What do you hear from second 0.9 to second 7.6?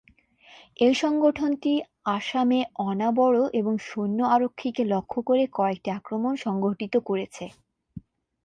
সংগঠনটি আসামে অনা-বড়ো এবং সৈন্য-আরক্ষীকে লক্ষ্য করে কয়েকটি আক্রমণ সংঘটিত করেছে।